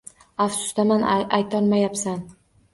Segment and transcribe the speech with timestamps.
[0.45, 1.05] Afsusdasan
[1.41, 2.29] aytolmayabsan